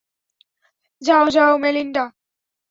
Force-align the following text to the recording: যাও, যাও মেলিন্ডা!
যাও, 1.01 1.25
যাও 1.29 1.53
মেলিন্ডা! 1.57 2.03